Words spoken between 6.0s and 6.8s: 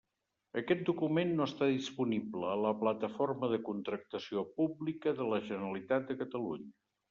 de Catalunya.